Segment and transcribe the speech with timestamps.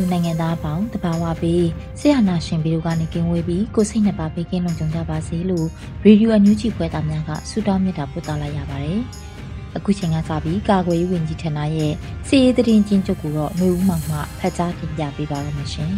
[0.00, 1.64] သူနိုင်ငံသားအပေါင်းတဘာဝပေး
[2.00, 5.66] ဆရာနာရှင်ပြီးတို့ကနေကင်းဝေးပြီးကိုစိတ်နှစ်ပါးပေးကင်းလုံခြုံကြပါစေလို့
[6.04, 9.00] ရေဒီယိုအန်ယူဂျီဖွယ်သားများကဆုတောင်းမေတ္တာပို့သလာရပါတယ်။
[9.76, 11.92] အခုချိန်ကစပြီးကာကွယ်ရေးဝန်ကြီးဌာနရဲ့
[12.26, 15.92] စီရေးတရင်ချင်းချုပ်ကိုတော့မျိုးဦးမှမှဖတ်ကြားတင်ပြပေးပါရမရှင်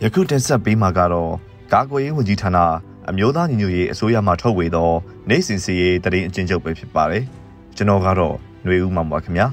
[0.02, 1.32] ။ယခုတင်ဆက်ပေးမှာကတော့
[1.72, 2.58] ကာကွယ်ရေးဝန်ကြီးဌာန
[3.10, 4.90] အမျိုးသားညီညွတ်ရေးအစိုးရမှထုတ်ဝေသော
[5.28, 7.24] နိုင်စင်စီရေးတရင်အချင်းချုပ်ပဲဖြစ်ပါတယ်။
[7.76, 9.46] ကျွန်တော်ကတော့ ຫນွေဦးမှာပါခင်ဗျာ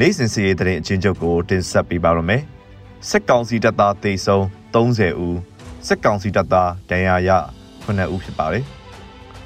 [0.00, 2.42] နေ့စဉ်စီရေးတဲ့အချင်းချုပ်ကိုတင်ဆက်ပေးပါရမယ်
[3.08, 4.42] စက်ကောင်စီတပ်သားတေဆုံး
[4.74, 5.38] 30ဦး
[5.86, 7.30] စက်ကောင်စီတပ်သားဒဏ်ရာရ
[7.84, 8.64] 9ဦးဖြစ်ပါတယ်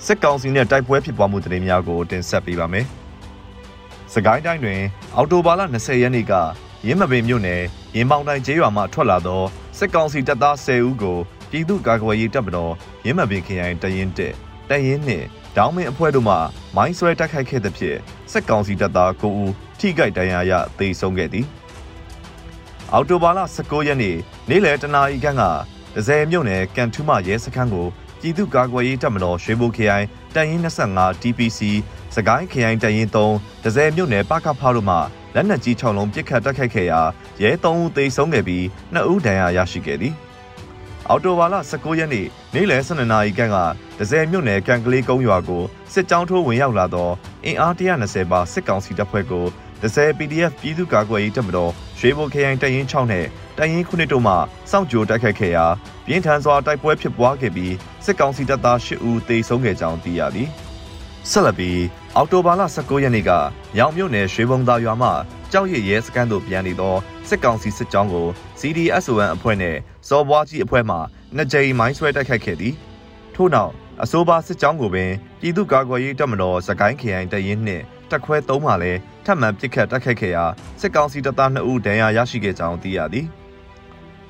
[0.06, 2.86] စက်ကောင်စီနဲ့တိုက်ပွဲဖြစ်ပွားမှုသတင်းများကိုတင်ဆက်ပေးပါမယ်
[4.12, 4.80] စကိုင်းတိုင်းတွင်
[5.16, 6.32] အော်တိုဘာလ20ရက်နေ့က
[6.86, 7.62] ရင်းမပင်မြို့နယ်
[7.96, 9.42] ရင်မောင်တိုင်းကျေးရွာမှထွက်လာသော
[9.78, 11.18] စက်ကောင်စီတပ်သား10ဦးကို
[11.50, 12.72] ပြည်သူ့ကာကွယ်ရေးတပ်မတော်
[13.06, 14.34] ရင်းမပင်ခရိုင်တရင်တက်
[14.70, 15.26] တရင်နှင့်
[15.56, 16.36] ဒေါင်းမင်းအဖွဲ့တို့မှ
[16.76, 17.98] မိုင်းဆွဲတိုက်ခိုက်ခဲ့သဖြင့်
[18.32, 21.46] စက်ကောင်စီတပ်သား9ဦးထိခိုက်ဒဏ်ရာရသေဆုံးခဲ့သည်
[22.92, 24.16] အော်တိုဘာလ19ရက်နေ့
[24.48, 25.42] နေ့လယ်တနာရီခန့်က
[25.94, 27.86] ဒဇယ်မြို့နယ်ကန်ထူးမရဲစခန်းကို
[28.20, 30.60] ပြည်သူ့ကာကွယ်ရေးတပ်မတော်ရွှေဘိုခရိုင်တန်ရင်
[30.92, 31.60] 25 TPC
[32.14, 34.96] စကိုင်းခရိုင်တန်ရင်3ဒဇယ်မြို့နယ်ပကဖားတို့မှ
[35.34, 37.00] လက်နက်ကြီး6လုံးပစ်ခတ်တိုက်ခိုက်ခဲ့ရာ
[37.42, 38.64] ရဲ3ဦးသေဆုံးခဲ့ပြီး
[38.94, 40.14] 2ဦးဒဏ်ရာရရှိခဲ့သည်
[41.12, 43.56] အော်တိုဘာလ19ရက်နေ့နေ့လယ်12နာရီခန့်က
[43.98, 47.10] ဒဇယ်မြို့နယ်ကန်ကလေးကုန်းရွာကိုစစ်ကြောင်းထိုးဝင်ရောက်လာသော
[47.44, 49.46] အင်အား120ပါစစ်ကောင်စီတပ်ဖွဲ့ကို
[49.82, 53.26] ဒဇယ် PDF ပြည်သူ့ကာကွယ်ရေးတပ်မတော်ရွှေဘိုခရိုင်တရင်6နဲ့
[53.58, 54.34] တရင်9တို့မှ
[54.70, 55.66] စောင့်ကြိုတိုက်ခိုက်ခဲ့ရာ
[56.06, 60.48] ပြင်းထန်စွာတိုက်ပွဲဖြစ်ပွားခဲ့ပြီးစစ်ကောင်စီတပ်သား10ဦးသေဆုံးခဲ့ကြောင်းသိရသည်
[61.30, 61.80] ဆက်လက်ပြီး
[62.16, 63.30] အောက်တိုဘာလ19ရက်နေ့က
[63.78, 65.10] ရောင်မြို့နယ်ရွှေဘုံသာရွာမှ
[65.52, 66.94] ကြောက်ရည်ရဲစခန်းသို့ပြန်နေသော
[67.28, 68.26] စစ်ကောင်စီစစ်ကြောင်းကို
[68.60, 69.76] CDSON အဖွဲ့နဲ့
[70.08, 70.96] စော်ဘွားကြီးအဖွဲ့မှ
[71.36, 72.74] နှစ်ကြိမ်မိုင်းဆွဲတိုက်ခိုက်ခဲ့သည်
[73.34, 73.72] ထို့နောက်
[74.02, 75.10] အဆိုပါစစ်ကြောင်းကိုပင်
[75.40, 80.44] ပြည်သူ့ကာကွယ်ရေးတပ်မတော်စကိုင်းခရိုင်တရင်နှင့်တက်ခွဲသုံးမှလည်းထပ်မံပစ်ခတ်တိုက်ခိုက်ခဲ့ရာ
[80.80, 83.26] စစ်ကောင်စီတပ်သား2ဦးဒဏ်ရာရရှိခဲ့ကြောင်းသိရသည်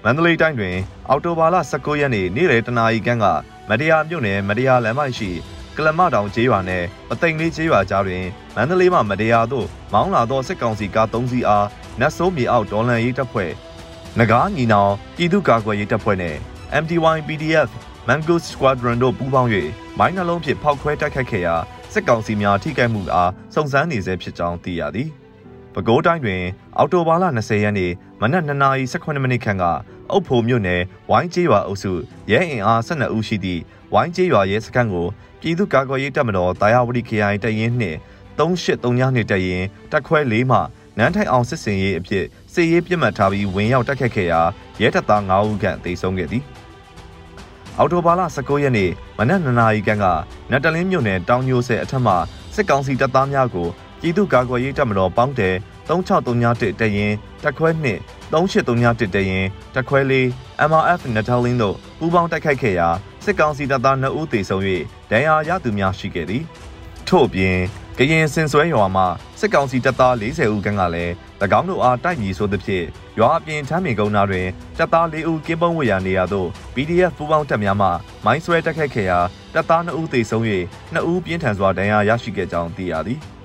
[0.04, 0.76] မန္တလေးတိုင်းတွင်
[1.08, 3.26] အော်တိုဘာလ19ရက်နေ့နေ့လယ်တနာရီခန့်က
[3.68, 5.30] မတရားမြို့နယ်မတရားလမ်းမရှိ
[5.76, 8.24] ကလမတောင်ကျေးရွာနယ်ပသိမ်လေးကျေးရွာကြားတွင်
[8.56, 11.66] မန္တလေးမှမတရားသို့မောင်းလာသောစစ်ကောင်စီကား3စီးအား
[12.00, 13.50] နတ်ဆိုးမြေအောက်ဒေါ်လန်ရေးတပ်ဖွဲ့
[14.18, 16.36] ငကားညီနောင်ပြည်သူ့ကာကွယ်ရေးတပ်ဖွဲ့နဲ့
[16.82, 17.68] MTY PDF
[18.08, 19.50] Mango Squadron တို့ပူးပေါင်း၍
[19.98, 21.56] မိုင်းနှလုံးဖြင့်ဖောက်ခွဲတိုက်ခိုက်ခဲ့ရာ
[21.92, 25.10] စစ်ကောင်စီများထိခိုက်မှုအားစုံစမ်းနေဆဲဖြစ်ကြောင်းသိရသည်။
[25.74, 26.42] ပဲခူးတိုင်းတွင်
[26.76, 29.64] အောက်တိုဘာလ20ရက်နေ့မနက်2:18မိနစ်ခန့်က
[30.10, 30.80] အုပ်ဖို့မြို့နယ်
[31.10, 31.92] ဝိုင်းကျေးရွာအုပ်စု
[32.30, 35.06] ရဲအင်အား12ဦးရှိသည့် ဝိုင်းကျေးရွာရဲစခန်းကို
[35.40, 37.98] ပြည်သူ့ကာကွယ်ရေးတပ်မတော်တာယာဝတီခရိုင်တရင်နှင့်
[38.38, 40.58] 3839နှစ်တရင်တက်ခွဲ၄မှ
[40.98, 44.40] နန်းထိုင်အောင်စစ်စင်ရေးအဖြစ်စစ်ရေးပြစ်မှတ်ထားပြီးဝင်ရောက်တိုက်ခတ်ခဲ့ရာ
[44.80, 46.44] ရဲတပ်သား9ဦးခန့်သေဆုံးခဲ့သည်။
[47.78, 50.06] အော်တိုဘာလ19ရက်နေ့မနက်9နာရီခန့်က
[50.50, 52.14] နတ်တလင်းမြို့နယ်တောင်ညိုဆယ်အထက်မှ
[52.54, 53.68] စစ်ကောင်စီတပ်သားများကို
[54.00, 55.56] ပြည်သူ့ကာကွယ်ရေးတပ်မတော်ပေါင်းတယ်
[55.88, 57.12] 3631တရင်
[57.42, 62.88] တက်ခွဲ2 3831တရင်တက်ခွဲ4 MRF နတလင်းတို့ပူးပေါင်းတိုက်ခိုက်ခဲ့ရာ
[63.30, 64.62] စစ်ကောင်စီတပ်သား2ဦးသေဆုံး၍
[65.10, 66.42] ဒဏ်ရာရသူများရှိခဲ့သည်
[67.08, 67.56] ထို့အပြင်
[67.98, 69.06] ကရင်စင်ဆွဲရွာမှာ
[69.40, 71.12] စစ်ကောင်စီတပ်သား40ဦးခန့်ကလည်း၎
[71.58, 72.86] င်းတို့အားတိုက်ညီဆိုသဖြင့်
[73.18, 74.46] ရွာအပြင်ထမ်းမြင်ကုန်းသားတွင်
[74.78, 77.88] တပ်သား၄ဦးကင်းပုံးဝရနေရာသို့ PDF ပူးပေါင်းတပ်များမှ
[78.24, 79.18] မိုင်းဆွဲတိုက်ခိုက်ခဲ့ရာ
[79.54, 80.44] တပ်သား2ဦးသေဆုံး၍
[80.94, 83.20] 2ဦးပြင်းထန်စွာဒဏ်ရာရရှိခဲ့ကြောင်းသိရသည်။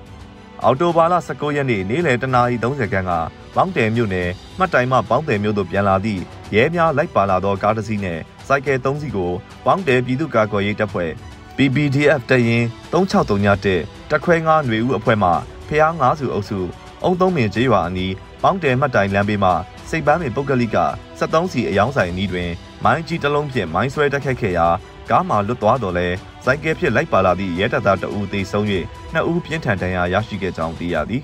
[0.64, 3.12] အော်တိုဘာလ19ရက်နေ့နေ့လယ်တနာရီ30ခန်းက
[3.56, 6.22] ပေါင်းတယ်မြို့နယ်မှတ်တိုင်မှပေါင်းတယ်မြို့သို့ပြန်လာသည့်
[6.54, 9.32] ရဲများလိုက်ပါလာသောကားတစ်စီးနှင့်စိုက်ကယ်3စီးကို
[9.64, 11.10] ပေါင်းတယ်ပြည်သူ့ကာကွယ်ရေးတပ်ဖွဲ့
[11.56, 15.30] PPDF တရင်3631တက်ခွဲ9ຫນွေဦးအဖွဲ့မှ
[15.68, 16.58] ဖျား9စုအုပ်စု
[17.04, 18.12] အုံသုံးပင်ကျေးရွာအနီး
[18.42, 19.54] ပေါင်းတယ်မှတ်တိုင်လမ်းဘေးမှာ
[19.90, 20.78] စိတ်ပန်းပင်ပုတ်ကလိက
[21.18, 22.50] 73စီအယောင်းဆိုင်အနီးတွင်
[22.84, 24.68] မိုင်းကြီးတစ်လုံးဖြင့်မိုင်းဆွဲတက်ခတ်ခဲ့ရာ
[25.10, 26.08] ကားမှာလွတ်သွားတော့လဲ
[26.48, 28.64] စိုက်ကဲဖြစ်လိုက်ပါလာသည့်ရဲတပ်သားတအူးသေဆုံး၍
[29.12, 31.22] နှစ်ဦးပြင်းထန်ဒဏ်ရာရရှိခဲ့ကြောင်းသိရသည်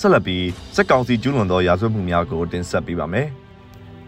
[0.00, 3.28] ဆက်လက်ပြီးစက်ကောင်စီကျူးလွန်သောရာဇဝတ်မှုများကိုတင်ဆက်ပေးပါမယ်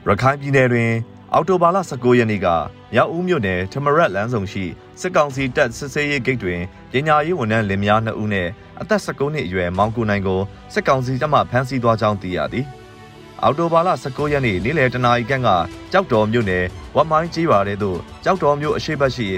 [0.06, 0.92] ရခိုင်ပြည်နယ်တွင်
[1.32, 2.46] အော်တိုဘာလ19ရက်နေ့က
[2.92, 4.64] မြောက်ဦးမြို့နယ်ထမရက်လမ်းဆောင်ရှိ
[5.00, 6.60] စစ်ကောင်စီတပ်စစ်ဆေးရေးဂိတ်တွင်
[6.92, 8.48] ပညာရေးဝန်ထမ်းလင်မယား2ဦးနဲ့
[8.80, 10.40] အသက်19နှစ်အရွယ်မောင်ကိုနိုင်ကို
[10.74, 12.66] စစ်ကောင်စီတပ်မှဖမ်းဆီးသွားကြောင်းသိရသည်။
[13.42, 15.48] အော်တိုဘာလ19ရက်နေ့နေ့လယ်တနာရီခန့်က
[15.92, 16.64] ကြောက်တော်မြို့နယ်
[16.96, 19.28] ဝတ်မိုင်းကြီးပါတဲ့သို့ကြောက်တော်မြို့အရှိတ်ရှိ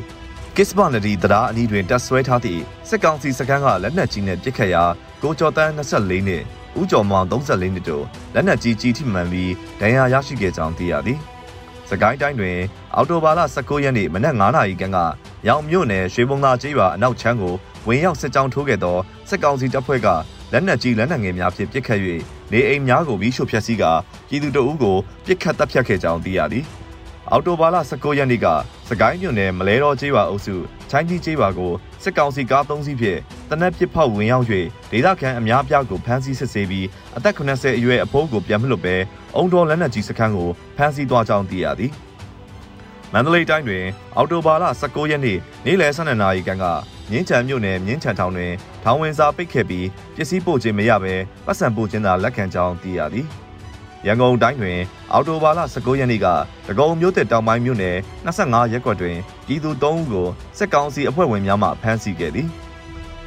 [0.61, 4.85] ကစ်ဘနဒီတရားအနီးတွင်တပ်ဆွဲထားသည့်စစ်ကောင်စီစခန်းကလက်နက်ကြီးနဲ့ပစ်ခတ်ရာ
[5.23, 6.43] ကိုကျော်တန်း24နှစ်
[6.79, 11.19] ဦးကျော်မောင်34နှစ်တို့လက်နက်ကြီးကြီးထိမှန်ပြီးဒဏ်ရာရရှိခဲ့ကြောင်းသိရသည်။
[11.89, 12.59] စကိုင်းတိုင်းတွင်
[12.95, 14.99] အော်တိုဘာလ19ရက်နေ့မနက်9:00နာရီခန့်က
[15.49, 17.55] ရောင်မြို့နယ်ရွှေဘုံသာကျေးရွာအနောက်ချမ်းကို
[17.87, 18.97] ဝင်ရောက်စစ်ကြောင်းထိုးခဲ့သော
[19.29, 20.09] စစ်ကောင်စီတပ်ဖွဲ့က
[20.53, 22.01] လက်နက်ကြီးလက်နက်ငယ်များဖြင့်ပစ်ခတ်၍
[22.53, 23.93] နေအိမ်များကိုပြီးရှို့ဖျက်ဆီးကာ
[24.29, 24.97] ပြည်သူတအုပ်ကို
[25.27, 26.65] ပစ်ခတ်တပ်ဖြတ်ခဲ့ကြောင်းသိရသည်။
[27.31, 28.47] အော်တိုဘာလ19ရက်နေ့က
[28.91, 30.55] စကိုင်းမြို့နယ်မလဲတော်ကျေးရွာအုပ်စု
[30.91, 33.21] ချိုင်းကြီးကျေးရွာကိုစစ်ကောင်စီကား3စီးဖြင့်
[33.51, 34.47] တနက်ပစ်ဖောက်ဝင်ရောက်၍
[34.91, 36.87] ဒေသခံအများပြားကိုဖမ်းဆီးစစ်ဆေးပြီး
[37.17, 38.97] အသက်80အရွယ်အဖိုးကိုပြန်မလွတ်ဘဲ
[39.37, 41.93] အုံတော်လက်နက်ကြီးစခန်းကိုဖမ်းဆီးသွားကြောင်းသိရသည်
[43.13, 43.85] မန္တလေးတိုင်းတွင်
[44.17, 46.65] အော်တိုဘာလ19ရက်နေ့နေ့လယ်12နာရီခန့်က
[47.11, 48.53] မြင်းချံမြို့နယ်မြင်းချံထောင်တွင်
[48.85, 49.87] ထောင်ဝင်စာပိတ်ခဲ့ပြီး
[50.17, 51.15] ပစ္စည်းပို့ခြင်းမရဘဲ
[51.47, 53.27] ပတ်စံပို့ခြင်းသာလက်ခံကြောင်းသိရသည်
[54.07, 54.79] ရန်ကုန်တိုင်းတွင်
[55.13, 56.27] အော်တိုဘာလ19ရက်နေ့က
[56.69, 57.97] တကုံမြို့သက်တောင်ပိုင်းမြို့နယ်
[58.27, 59.17] 25ရပ်ကွက်တွင်
[59.47, 60.27] ပြည်သူ3ဦးကို
[60.59, 62.49] စစ်ကောင်စီအဖွဲ့ဝင်များမှဖမ်းဆီးခဲ့သည်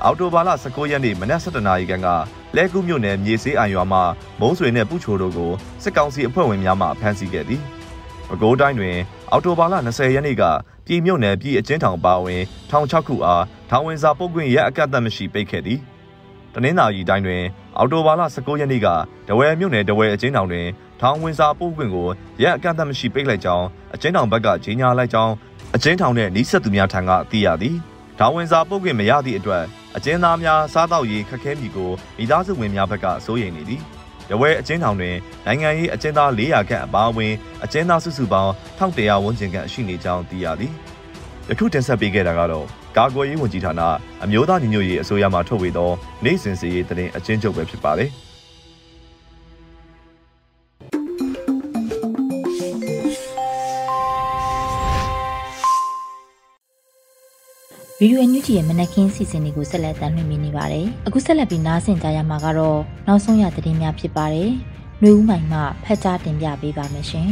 [0.04, 2.08] အော်တိုဘာလ19ရက်နေ့မနက်7:00နာရီခန့်က
[2.56, 4.00] လဲကူးမြို့နယ်မြေစေးအိုင်ရွာမှ
[4.40, 5.52] မုံးဆွေနှင့်ပူချိုတို့ကို
[5.84, 7.62] စစ်ကောင်စီအဖွဲ့ဝင်များမှဖမ်းဆီးခဲ့သည်။
[8.28, 8.98] ပဲခူးတိုင်းတွင်
[9.32, 10.44] အော်တိုဘာလ20ရက်နေ့က
[10.86, 15.80] ပြည်မြို့နယ်ပြည်အကျဉ်းထောင်ပါဝင်ထောင်6ခုအားထောင်ဝင်စာပုတ်ခွင့်ရက်အကန့်အသတ်မရှိပိတ်ခဲ့သည်။
[16.54, 17.44] တနင်္သာရီတိုင်းတွင်
[17.78, 18.88] အော်တိုဘာလ19ရက်နေ့က
[19.28, 20.68] ဒဝဲမြို့နယ်ဒဝဲအကျဉ်းထောင်တွင်
[21.02, 22.08] ထောင်ဝင်စာပုတ်ခွင့်ကို
[22.42, 23.66] ရက်အကန့်အသတ်မရှိပိတ်လိုက်ကြောင်း
[23.96, 25.34] အကျဉ်းထောင်ဘက်ကကြေညာလိုက်ကြောင်း
[25.76, 27.76] အကျဉ်းထောင်နှင့်နှိဆက်သူများထံကသိရသည်။
[28.20, 29.64] ထောင်ဝင်စာပုတ်ခွင့်မရသည့်အတွက်
[29.96, 33.82] အကျဉ်းသားများစားတော့ရေးခက်ခဲမိကိုမိသားစုဝင်များဘက်ကစိုးရိမ်နေသည်
[34.30, 35.16] ရဝဲအကျဉ်းထောင်တွင်
[35.46, 37.34] နိုင်ငံရေးအကျဉ်းသား400ခန့်အပါအဝင်
[37.64, 40.74] အကျဉ်းသားစုစုပေါင်း1100ဝန်းကျင်ခန့်ရှိနေကြောင်းသိရသည်
[41.50, 42.66] ယခုတင်ဆက်ပေးခဲ့တာကတော့
[42.98, 43.82] ကာကွယ်ရေးဝန်ကြီးဌာန
[44.24, 45.92] အမျိုးသားညီညွတ်ရေးအစိုးရမှထုတ်ဝေသော
[46.24, 48.10] နိုင်စဉ်စီရေးတရင်အကျဉ်းချုပ်ပဲဖြစ်ပါတယ်။
[58.00, 64.50] ဗီဒီယိုအန်ယူဂျီရဲ့မနက်ခင်းစီစဉ်တွေကိုဆက်လက်တင်ပြနေပါတယ်။အခုဆက်လက်ပြီးနားဆင်ကြရမှာကတော့နောက်ဆုံးရသတင်းများဖြစ်ပါတယ်။
[65.00, 67.30] ຫນွေဦးမိုင်မှဖတ်ကြားတင်ပြပေးပါမယ်ရှင်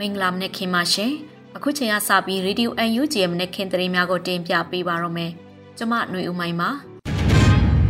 [0.00, 1.12] မင်္ဂလာမနက်ခင်းပါရှင်။
[1.56, 5.30] အခုချိန်ကစပြီးရေဒီယိုအန်ယူဂျီရဲ့မနက်ခင်းသတင်းများကိုတင်ပြပေးပါရမယ်။
[5.76, 6.70] ကျွန်မຫນွေဦးမိုင်ပါ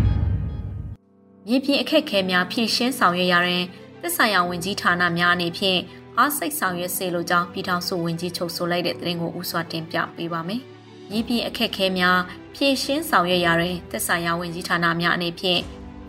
[1.46, 3.64] ။မြေပြင်အခက်ခဲများဖြည့်ရှင်းဆောင်ရွက်ရတဲ့
[4.02, 5.80] သစ္စာယဝင်ကြီးဌာနများအနေဖြင့်
[6.18, 10.60] အားစိတ်ဆောင်ရွက်စေလိုကြောင်းပြည်ထောင်စုဝန်ကြီးချုပ်ဆိုလိုက်တဲ့သတင်းကိုဥစွာတင်ပြပေးပါမယ်။
[11.12, 12.18] ရည်ပြည့်အခက်ခဲများ
[12.54, 15.60] ဖြည့်ရှင်းဆောင်ရွက်ရတဲ့သက်ဆိုင်ရာဝန်ကြီးဌာနများအနေဖြင့်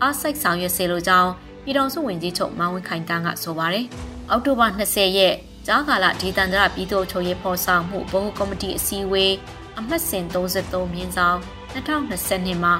[0.02, 1.30] အားစိတ်ဆောင်ရွက်စေလိုကြောင်း
[1.64, 3.86] ပြည်ထောင်စုဝန်ကြီးချုပ်မန်ဝင်းခိုင်တန်းကဆိုပါတယ်။
[4.30, 5.34] အောက်တိုဘာ20ရက်
[5.68, 9.34] ကြားကာလဒေသန္တရပြည်သူ့ချုပ်ရေးဖော်ဆောင်မှုဘုတ်ကော်မတီအစည်းအဝေး
[9.78, 11.38] အမှတ်စဉ်33မြင်းဆောင်
[11.74, 12.74] 2020မှာ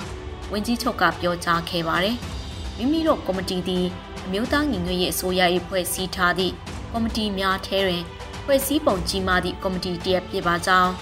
[0.52, 2.16] ဝန်ကြီးချုပ်ကပြောကြားခဲ့ပါတယ်။
[2.76, 3.86] မိမိတို့ကော်မတီသည်
[4.24, 6.54] အမျိုးသားညီညွတ်ရေးအစိုးရ၏ဖွဲ့စည်းထားသည့်
[6.92, 8.02] ကော်မတီများထဲတွင်
[8.44, 10.92] ဖွဲ့စည်းပုံကြီးမားသည့်ကော်မတီတရက်ဖြစ်ပါကြောင်း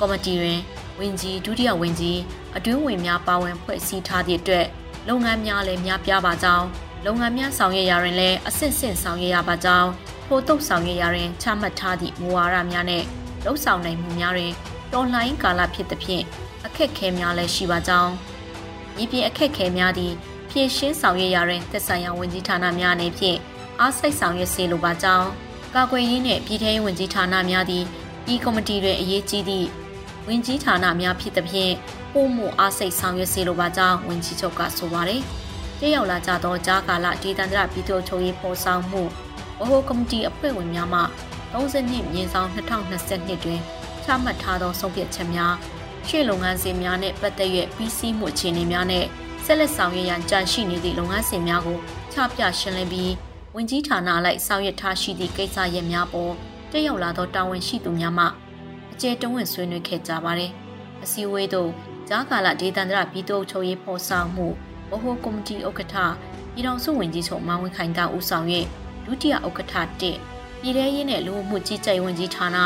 [0.00, 0.60] ကော်မတီတွင်
[0.98, 2.18] ဝင်ကြီးဒုတိယဝင်ကြီး
[2.56, 4.66] အတွင်းဝင်များပါဝင်ဖွဲ့စည်းထားသည့်အတွက်
[5.08, 6.66] လုပ်ငန်းများလည်းများပြားပါကြောင်း
[7.06, 9.90] လုပ်ငန်းများဆောင်ရွက်ရာတွင်လည်းအဆင့်ဆင့်ဆောင်ရွက်ရပါကြောင်း
[10.32, 13.02] ထို့တုတ်ဆောင်ရွက်ရာတွင်ချမှတ်ထားသည့်မူဝါဒများနဲ့
[13.44, 14.52] လှုပ်ဆောင်နိုင်မှုများတွင်
[14.92, 16.24] တော်လှန်ရေးကာလဖြစ်သဖြင့်
[16.66, 18.12] အခက်ခဲများလည်းရှိပါကြောင်း
[19.02, 20.14] ဤပြင်အခက်ခဲများသည့်
[20.50, 23.38] ဖြည့်ရှင်းဆောင်ရွက်ရာတွင်သက်ဆိုင်ရာဝန်ကြီးဌာနများအနေဖြင့်
[23.80, 25.28] အားစိတ်ဆောင်ရွက်စေလိုပါကြောင်း
[25.74, 27.84] ကာကွယ်ရေးနှင့်ပြည်ထရေးဝန်ကြီးဌာနများသည်
[28.32, 29.68] ဤကော်မတီတွင်အရေးကြီးသည့်
[30.28, 31.72] ဝန်ကြီးဌာနများဖြစ်သဖြင့်
[32.12, 35.22] ပို့မှုအားစိတ်ဆောင်ရွက်စေလိုပါကြောင်းဝန်ကြီးချုပ်ကဆိုပါတယ်။
[35.80, 39.02] တရောက်လာကြသောကြားကာလဒေသန္တရပြည်သူ့ချုပ်ရေးဖော်ဆောင်မှု
[39.60, 41.00] ဗဟိုကော်မတီအဖွဲ့ဝင်များမှ
[41.52, 43.60] 30နှစ်မြင်းဆောင်2022တွင်
[44.04, 45.54] ချမှတ်ထားသောဆုံးဖြတ်ချက်များ
[46.06, 49.06] ရှေ့လုပ်ငန်းစဉ်များနှင့်ပတ်သက်၍ပြီးစီးမှုအခြေအနေများနှင့်
[49.44, 51.78] ဆက်လက်ဆောင်ရွက်ရန်ကြံရှိနေသည့်လုပ်ငန်းစဉ်များကို
[52.12, 53.12] ချပြရှင်းလင်းပြီး
[53.54, 56.32] ဝင်ကြီးဌာနလိုက်ဆောင်ရွက်ထားရှိသည့်ကိစ္စရပ်များပေါ်
[56.70, 58.24] တက်ရောက်လာသောတာဝန်ရှိသူများမှ
[58.92, 60.50] အကျယ်တဝင့်ဆွေးနွေးခဲ့ကြပါတယ်။
[61.02, 61.70] အစည်းအဝေးသို့
[62.08, 64.46] ကြားကာလဒေသန္တရပြည်သူ့ချုပ်ရေးဖော်ဆောင်မှု
[64.90, 65.96] ဗဟိုကော်မတီဥက္ကဋ္ဌ
[66.52, 68.46] ပြည်တော်စုဝင်ကြီးချုပ်မန်ဝင်းခိုင်ကဦးဆောင်၍
[69.04, 70.02] ဒုတိယဥက္ကဋ္ဌ1
[70.60, 72.56] ပြည်ထရေးနဲ့လူမှုကြီးကြပ်ဝင်ကြီးဌာန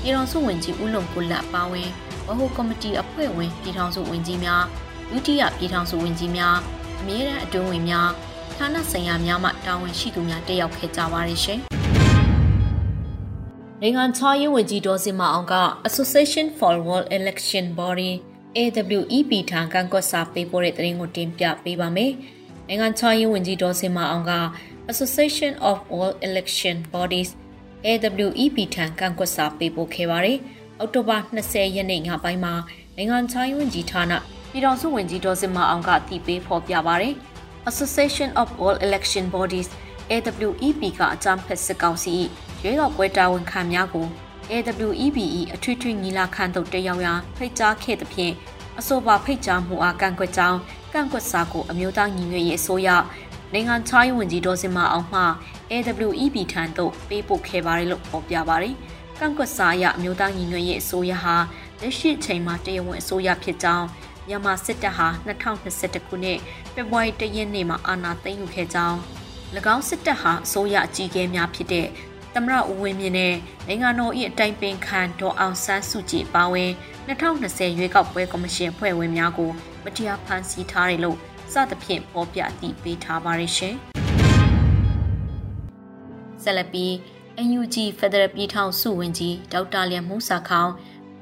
[0.00, 1.88] ပြည်တော်စုဝင်ကြီးဦးလုံကိုလက်ပါဝင်
[2.26, 4.64] ဗဟိုကော်မတီအဖွဲ့ဝင်ပြည်ထောင်စုဝင်ကြီးများ
[5.10, 6.56] ဒုတိယပြည်ထောင်စုဝင်ကြီးများ
[7.00, 8.08] အမြဲတမ်းအတွင်းဝင်များ
[8.58, 11.60] ဌာနဆိုင်ရာများမှတာဝန်ရှိသူများတက်ရောက်ခဲ့ကြပါရရှင်။
[13.80, 15.54] နိုင်ငံခြားရေးဝန်ကြီးဒေါ်စင်မအောင်က
[15.88, 18.10] Association for World Election Body
[18.56, 22.12] AWEP ထံကန့်ကွက်စာပေးပို့တဲ့သတင်းကိုတင်ပြပေးပါမယ်။
[22.68, 24.32] နိုင်ငံခြားရေးဝန်ကြီးဒေါ်စင်မအောင်က
[24.90, 27.30] Association of World Election Bodies
[27.86, 30.38] AWEP ထံကန့်ကွက်စာပေးပို့ခဲ့ပါတယ်။
[30.78, 31.16] အောက်တိုဘာ
[31.46, 32.54] 20ရက်နေ့ညပိုင်းမှာ
[32.96, 34.12] နိုင်ငံခြားရေးဝန်ကြီးဌာန
[34.50, 37.14] ပြည်ထောင်စုဝန်ကြီးဒေါ်စင်မအောင်ကတည်ပေးဖော်ပြပါတယ်။
[37.70, 39.68] Association of All Election Bodies
[40.10, 42.14] AWEP ကအကြမ်းဖက်စစ်ကောင်စီ
[42.62, 44.06] ရွေးကောက်ပွဲတာဝန်ခံများကို
[44.50, 48.34] AWEBE အထွေထွေညီလာခံသို့တက်ရောက်ရာဖိတ်ကြားခဲ့သဖြင့်
[48.78, 50.58] အဆိုပါဖိတ်ကြားမှုအားကန့်ကွက်ကြောင်း
[50.92, 52.88] ကန့်ကွက်စာကိုအမျိုးသားညီညွတ်ရေးအစိုးရ
[53.52, 55.22] နိုင်ငံခြားရေးဝန်ကြီးဒေါ်စင်မအောင်မှ
[55.70, 58.74] AWEB ထံသို့ပေးပို့ခဲ့ပါတယ်လို့ဖော်ပြပါတယ်။
[59.18, 61.36] ကန့်ကွက်စာအရအမျိုးသားညီညွတ်ရေးအစိုးရဟာ
[61.80, 63.86] လက်ရှိအချိန်မှာတရားဝင်အစိုးရဖြစ်ကြောင်း
[64.28, 66.38] မြန်မာစစ်တပ်ဟာ2021ခုနှစ်
[66.74, 68.98] ဖေဖော်ဝါရီလရက်နေ့မှာအာဏာသိမ်းယူခဲ့ကြောင်း၎
[69.74, 71.86] င်းစစ်တပ်ဟာအစိုးရအကြီးအကဲများဖြစ်တဲ့
[72.34, 73.34] သမရဦးဝင်းမြင့်နဲ့
[73.66, 76.70] နိုင်ငံတော်၏အတိုင်ပင်ခံဒေါ်အောင်ဆန်းစုကြည်ပါဝင်
[77.08, 79.50] 2020ရွေးကောက်ပွဲကော်မရှင်ဖွဲ့ဝင်များကို
[79.84, 81.18] မတရားဖမ်းဆီးထားတယ်လို့
[81.52, 83.74] စသဖြင့်ပေါ်ပြတည်ပေးထားပါရရှင်။
[86.42, 86.92] ဆက်လက်ပြီး
[87.46, 90.70] NUG Federal ပြည်ထောင်စုဝန်ကြီးဒေါက်တာလျံမူးစာခေါင်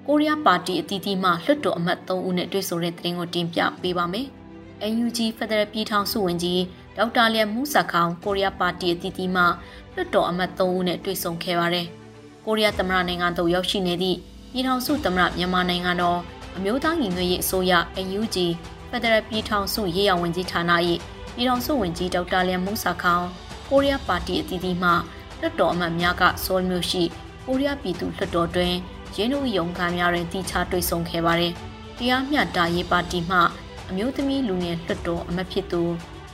[0.07, 4.27] ကိုရီးယားပါတီအသီးသီးမှလွှတ်တော်အမတ်3ဦးနဲ့တွေ့ဆုံတဲ့သတင်းကိုတင်ပြပေးပါမယ်။
[4.95, 6.63] NUG Federal ပြည်ထောင်စုဝန်ကြီး
[6.97, 9.43] ဒေါက်တာလျံမူးစာခေါင်ကိုရီးယားပါတီအသီးသီးမှ
[9.95, 11.87] လွှတ်တော်အမတ်3ဦးနဲ့တွေ့ဆုံခဲ့ပါတယ်။
[12.45, 14.19] ကိုရီးယားသမ္မတနိုင်ငံသို့ရောက်ရှိနေသည့်
[14.53, 16.19] ပြည်ထောင်စုသမ္မတမြန်မာနိုင်ငံတော်
[16.57, 17.73] အမျိုးသားညီညွတ်ရေးအစိုးရ
[18.07, 18.37] NUG
[18.91, 20.73] ဖက်ဒရယ်ပြည်ထောင်စုရေးရာဝန်ကြီးဌာန၏
[21.35, 23.25] ပြည်ထောင်စုဝန်ကြီးဒေါက်တာလျံမူးစာခေါင်
[23.69, 24.91] ကိုရီးယားပါတီအသီးသီးမှ
[25.41, 27.03] လွှတ်တော်အမတ်များကစောလ်မျိုးရှိ
[27.47, 28.75] ကိုရီးယားပြည်သူလွှတ်တော်တွင်
[29.17, 31.53] ရင်းနှီးရုံခံများတွင်တိချတွေ့ဆုံခဲ့ပါတယ်။
[31.99, 33.39] တရားမျှတရေးပါတီမှ
[33.89, 35.83] အမျိုးသမီးလူငယ်လွှတ်တော်အမတ်ဖြစ်သူ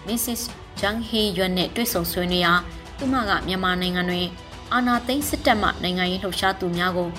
[0.06, 0.42] Mrs.
[0.80, 2.52] Jang Hee Yuan နဲ့တွေ့ဆုံဆွေးနွေးရာ
[2.98, 4.26] သူမကမြန်မာနိုင်ငံတွင်
[4.72, 7.10] အာဏာသိမ်းစစ်တပ်မှနိုင်ငံရေးလှုပ်ရှားသူများကို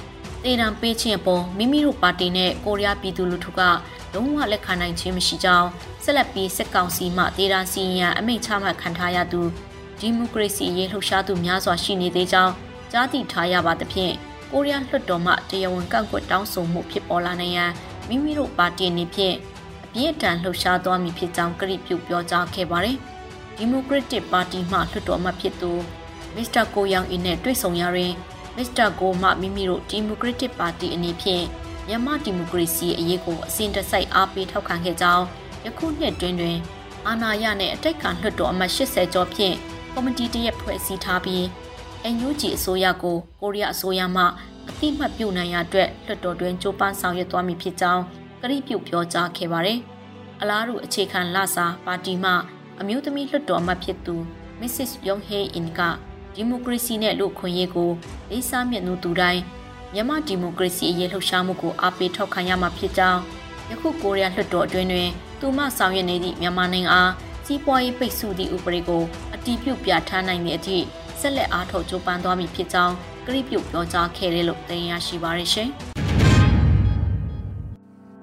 [0.43, 3.61] တေတံပေးခြင်းအပေါ်မိမိတို့ပါတီနဲ့ကိုရီးယားပြည်သူလူထုက
[4.15, 5.69] လုံးဝလက်ခံနိုင်ခြင်းမရှိကြောင်း
[6.03, 9.41] ဆက်လက်ပြီးစစ်ကောင်စီမှတေတံစီရင်အမိန့်ချမှတ်ခံထားရသူ
[9.99, 12.53] ဒီမိုကရေစီရေးလှုပ်ရှားသူများစွာရှိနေသေးကြောင်း
[12.91, 14.13] ကြားသိထားရပါသဖြင့်
[14.51, 17.71] ကိုရီးယားလွှတ်တော်မှတရားဝင်ကန့်ကွက်တောင်းဆိုမှုဖြစ်ပေါ်လာနိုင်ရန်
[18.07, 19.35] မိမိတို့ပါတီအနေဖြင့်
[19.85, 22.97] အပြည့်အထန်လှုပ်ရှားသွားမည်ဖြစ်ကြောင်းကြိပြုပြောကြားခဲ့ပါတယ်။
[23.55, 25.71] ဒီမိုကရက်တစ်ပါတီမှလွှတ်တော်အမတ်ဖြစ်သူ
[26.35, 28.13] မစ္စတာကိုယောင်အင်းနဲ့တွေ့ဆုံရရင်
[28.55, 31.45] မစ္စတာကိုမှမိမိတို့ဒီမိုကရက်တစ်ပါတီအနေဖြင့်
[31.87, 35.25] မြန်မာဒီမိုကရေစီအရေးကိုအစဉ်တစိုက်အားပေးထောက်ခံခဲ့ကြောင်း
[35.65, 36.57] ယခုနှစ်တွင်တွင်
[37.07, 39.55] အာဏာရနဲ့အတိုက်ခံလွှတ်တော်အမတ်80ကျော်ဖြင့်
[39.93, 41.43] ကော်မတီတရက်ဖွဲ့စည်းထားပြီး
[42.15, 44.23] NUG အစိုးရကိုကိုရီးယားအစိုးရမှ
[44.69, 48.03] အတိမတ်ပြုနိုင်ရအတွက်လွှတ်တော်တွင်ကြိုးပမ်းဆောင်ရွက်သွားမည်ဖြစ်ကြောင်း
[48.41, 49.79] ကတိပြုပြောကြားခဲ့ပါတယ်။
[50.41, 52.31] အလားတူအခြေခံလစာပါတီမှ
[52.79, 54.15] အမျိုးသမီးလွှတ်တော်အမတ်ဖြစ်သူ
[54.59, 54.91] Mrs.
[55.07, 55.79] Yong Hee In က
[56.33, 57.91] ဒီမိုကရေစီနဲ့လူခွင့်ရေးကို
[58.29, 59.41] လေးစားမြတ်နိုးသူတိုင်း
[59.97, 63.21] မြန်မာဒီမိုကရေစီအရေးလှုပ်ရှားမှုကိုအားပေးထောက်ခံရမှာဖြစ်ကြောင်း
[63.69, 65.09] ယခုကိုရီးယားလွှတ်တော်အတွင်းတွင်
[65.39, 67.11] သူမဆောင်ရွက်နေသည့်မြန်မာနိုင်ငံအား
[67.45, 70.77] စီးပွားရေးပိတ်ဆို့သည့်ဥပဒေကိုအတီးပြုတ်ပြဋ္ဌာန်းနိုင်တဲ့အထိ
[71.19, 75.69] ဆက်လက်အားထုတ်ကြိုးပမ်းသွားမည်ဖြစ်ကြောင်းကတိပြုပြောကြားခဲ့တယ်လို့သိရရှိပါရရှင်။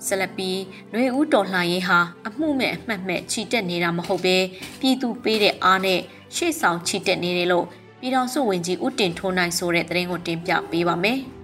[0.06, 0.58] ဆက်လက်ပြီး
[0.90, 4.36] ຫນွေဦးတော်လှန်ရေးဟာအမှုမဲ့အမှတ်မဲ့ချီတက်နေတာမဟုတ်ပဲ
[4.80, 6.00] ပြည်သူပေးတဲ့အားနဲ့
[6.36, 7.66] ရှေ့ဆောင်ချီတက်နေတယ်လို့
[8.00, 11.20] ပြည်ထောင်စုဝန်ကြီးဦးတင်ထွန်းနိုင်ဆိုတဲ့သတင်းကိုတင်ပြပေးပါမယ်။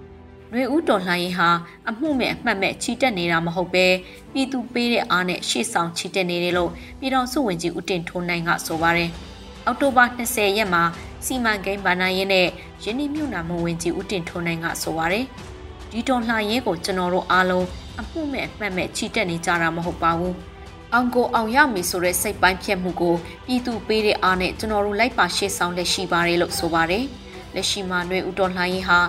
[0.51, 1.49] ຫນွေဦးတော်လှန်ရေးဟာ
[1.89, 3.85] အမှုမဲ့အမှတ်မဲ့ချီတက်နေတာမဟုတ်ပဲ
[4.31, 9.09] ပြည်သူပေးတဲ့အားနဲ့ရှေ့ဆောင်ချီတက်နေတယ်လို့ပြည်ထောင်စုဝန်ကြီးဦးတင်ထွန်းနိုင်ကဆိုပါတယ်။
[9.65, 10.83] အောက်တိုဘာ20ရက်မှာ
[11.25, 12.47] စီမံကိန်းဗဏ္ဍာရေးနဲ့
[12.83, 15.25] ယင်းနှမြုပ်နှံမှုဝန်ကြီးဦးတင်ထွန်းနိုင်ကဆိုပါတယ်။
[15.91, 17.65] ဒီတော်လှန်ရေးကိုကျွန်တော်တို့အားလုံး
[17.99, 20.33] အမှုမဲ့အမှတ်မဲ့ချီတက်နေကြတာမဟုတ်ပါဘူး။
[20.93, 23.15] အောင်ကိုအောင်ရမယ်ဆိုတဲ့စိတ်ပိုင်းဖြတ်မှုကို
[23.45, 27.03] ပြည်သူပေးတဲ့အားနဲ့ကျွန်တော်တို့လိုက်ပါရှေ့ဆောင်လက်ရှိပါတယ်လို့ဆိုပါတယ်။
[27.55, 28.99] လက်ရှိမှာຫນွေဦးတော်လှန်ရေးဟာ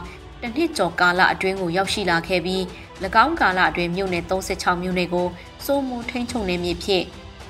[0.41, 2.62] တနှစ်ကျော်ကာလအတွင်းကိုရောက်ရှိလာခဲ့ပြီး၎
[3.25, 5.27] င်းကာလအတွင်းမြို့နယ်36မြို့နယ်ကို
[5.65, 7.03] စိုးမိုးထိန်းချုပ်နေမည်ဖြစ်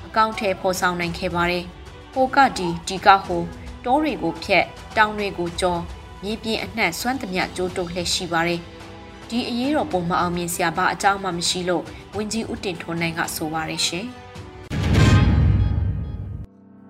[0.06, 1.64] အကောင့်ထဲပေါ်ဆောင်နိုင်ခဲ့ပါတယ်။
[2.12, 3.42] ဟိုကဒီဒီကဟို
[3.84, 4.64] တောတွေကိုဖျက်
[4.96, 5.80] တောင်တွေကိုကျော်
[6.22, 8.60] မြေပြင်အနှံ့စွမ်းသမျှကြိုးတုပ်လှည့်ရှိပါတယ်။
[9.28, 14.06] ဒီအရေးတော်ပုံမအောင်မြင်စရာဘာအကြောင်းမှမရှိလို့ဝင်းကြီးဦးတင်ထွန်းနိုင်ကဆိုပါရရှင်။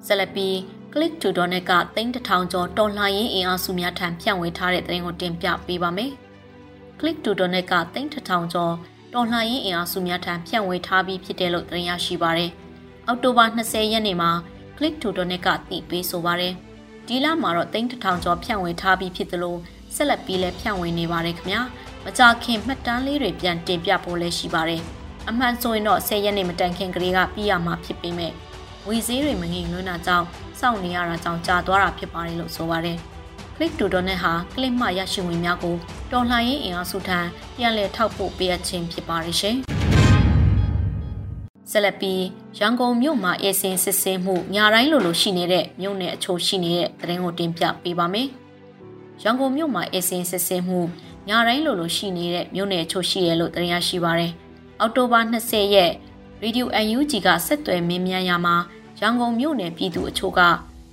[0.06, 0.56] ဆက်လက်ပြီး
[0.94, 6.12] Click to Donate ကသိန်းတစ်ထောင်ကျော်တော်လှန်ရေးအင်အားစုများထံဖြန့်ဝေထားတဲ့သတင်းကိုတင်ပြပေးပါမယ်။
[6.98, 8.74] Click to Donate ကသိန်းတစ်ထောင်ကျော်
[9.14, 12.50] တော်လှန်ရေးအင်အားစုများထံဖြန့်ဝေထားပြီးဖြစ်တယ်လို့သတင်းရရှိပါရယ်။
[13.06, 14.30] အောက်တိုဘာ20ရက်နေ့မှာ
[14.76, 16.54] Click to Donate ကတည်ပေးဆိုပါရယ်။
[17.06, 19.58] ဒီလမှာတော့သိန်းတစ်ထောင်ကျော်ဖြန့်ဝေထားပြီးဖြစ်တယ်လို့
[19.94, 21.62] ဆက်လက်ပြီးလည်းဖြန့်ဝေနေပါတယ်ခင်ဗျာ။
[22.04, 24.82] မကြခင်မှတ်တမ်းလေးတွေပြန်တင်ပြဖို့လည်းရှိပါတယ်။
[25.28, 28.34] အမှန်ဆိုရင်တော့10ရက်နေမတန်ခင်ကလေးကပြီးရမှာဖြစ်ပေမဲ့
[28.88, 30.26] ဝီဈေးတွေမငြိမ်လွန်းတာကြောင့်
[30.60, 32.98] စောင့်နေရတာကြောင့်ကြာသွားတာဖြစ်ပါတယ်လို့ဆိုပါတယ်။
[33.58, 35.76] လစ်တူတော်နဲ့ဟာကလစ်မှရရှိဝင်များကို
[36.12, 37.18] တော်လှန်ရေးအင်အားစုထံ
[37.56, 39.56] ပြန်လည်ထောက်ပို့ပေးအပ်ခြင်းဖြစ်ပါရရှင်။
[41.70, 42.22] ဆက်လက်ပြီး
[42.58, 48.28] ရန်ကုန်မြို့မှာအေစင်စစ်စင်းမှုညာတိုင်းလိုလိုရှိနေတဲ့မြို့နယ်အချို့ရှိနေတဲ့သတင်းကိုတင်ပြပေးပါမယ်။
[49.22, 50.80] ရန်ကုန်မြို့မှာအေစင်စစ်စင်းမှု
[51.28, 54.32] ညာတိုင်းလိုလိုရှိနေတဲ့မြို့နယ်အချို့ရှိရလို့သတင်းရရှိပါရယ်။
[54.80, 55.92] အောက်တိုဘာ20ရက်
[56.42, 56.68] ရေဒီယို
[56.98, 58.54] UNG ကဆက်သွယ်မင်းမြန်ရမှာ
[59.00, 60.40] ရန်ကုန်မြို့နယ်ပြည်သူအချို့က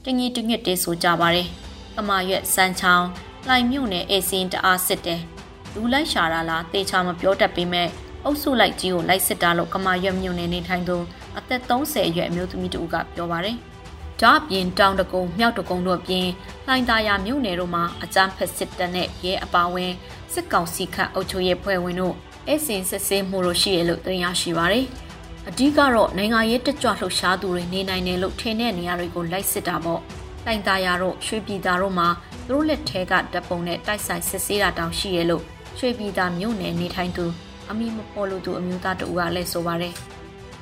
[0.04, 1.48] တငီတငစ်တေးဆိုကြပါရယ်။
[1.96, 3.08] ကမာရွက်စမ်းချောင်း
[3.48, 5.22] လှိုင်မြို့နယ်အေစင်တအားစစ်တယ်။
[5.74, 7.88] လူလိုက်ရှာတာလားတေချာမပြောတတ်ပေမဲ့
[8.24, 10.98] အုပ်စုလိုက်ကြီးကိုလိုက်စစ်တာလို့ကမာရွက်မြို့နယ်နေထိုင်သူ
[11.38, 13.58] အသက်30အရွယ်အမျိုးသမီးတူကပြောပါတယ်။
[14.22, 16.28] ဒါ့အပြင်တောင်တကုံမြောက်တကုံတို့အပြင်
[16.66, 19.92] လှိုင်သာယာမြို့နယ်တို့မှာအကြမ်းဖက်စစ်တပ်နဲ့ရဲအပါဝင်
[20.34, 22.16] စစ်ကောင်စီခန့်အုပ်ချုပ်ရေးဖွဲ့ဝင်တို့
[22.48, 24.88] အစင်စစ်ဆေးမှုတို့ရှိရလို့တင်ရရှိပါတယ်။
[25.50, 30.02] အဓိကတော့နိုင်ငံရေးတကြွလှုပ်ရှားသူတွေနေနိုင်တယ်လို့ထင်တဲ့နေရာတွေကိုလိုက်စစ်တာပေါ့။
[30.46, 32.08] လှိုင်သာယာတို့ရွှေပြည်သာတို့မှာ
[32.48, 35.44] သူတို့လက်ထဲကတပ်ပုံနဲ့တိုက်ဆိုင်စစ်ဆေးတာတောင်ရှိရလို့
[35.78, 37.26] ရွှေပြည်သာမြို့နယ်နေထိုင်သူ
[37.70, 39.94] အမိမပေါ်လို့သူအမျိုးသားတဦးကလည်းဆိုပါတယ်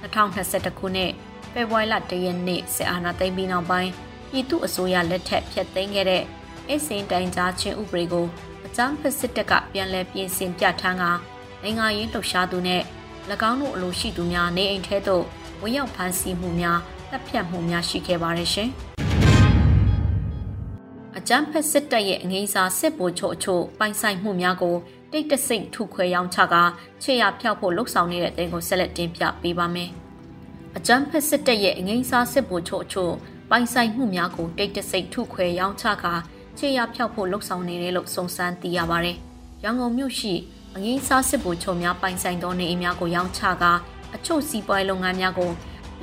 [0.02, 1.12] 2021ခုနှစ်
[1.52, 3.92] ဖေဖော်ဝါရီလ1ရက်နေ့စစ်အာဏာသိမ်းပြီးနောက်ပိုင်း
[4.30, 6.24] ပြည်သူအစိုးရလက်ထက်ဖျက်သိမ်းခဲ့တဲ့
[6.70, 8.26] အစင်တိုင်ကြားခြင်းဥပဒေကို
[8.66, 11.04] အကြမ်းဖက်စစ်တပ်ကပြန်လည်ပြင်ဆင်ပြဋ္ဌာန်းက
[11.62, 12.82] နိုင်ငံရေးလှုပ်ရှားသူနဲ့၎
[13.50, 15.24] င်းတို့အလိုရှိသူများနေအိမ်ထဲသို့
[15.62, 16.80] ဝင်ရောက်ဖမ်းဆီးမှုများ
[17.12, 18.70] တပ်ဖြတ်မှုများရှိခဲ့ပါတယ်ရှင်။
[21.18, 24.76] အကြမ်းဖက်စစ်တပ်ရဲ့အငိမ့်စာစစ်ဗိုလ်ချုပ်အချို့ပိုင်ဆိုင်မှုများကို
[25.12, 26.56] တိတ်တဆိတ်ထုခွဲရောင်းချက
[27.04, 29.90] ခြေရဖျောက်ဖို့လှုံ့ဆော်နေတဲ့တဲ့ကိုဆက်လက်တင်ပြပေးပါမယ်။
[30.78, 33.14] အကြမ်းဖက်စစ်တပ်ရဲ့အငိမ့်စားစစ်ဗိုလ်ချုပ်အချို့
[33.50, 36.06] ပိုင်ဆိုင်မှုများကိုတိတ်တဆိတ်ထုခွဲရောင်းချက
[36.58, 39.18] ခြေရဖျောက်ဖို့လှုံ့ဆော်နေတယ်လို့စုံစမ်းသိရပါတယ်။
[39.64, 40.34] ရန်ကုန်မြို့ရှိ
[40.78, 43.64] အငိမ့်စားစစ်ဗိုလ်ချုပ်များပိုင်ဆိုင်သောနေအိမ်များကိုရောင်းချက
[44.16, 45.52] အချို့စီးပွားရေးလုပ်ငန်းများကို